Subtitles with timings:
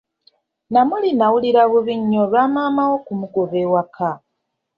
[0.71, 4.09] Namuli n'awulira bubi nnyo olwa maama we okumugoba ewaka.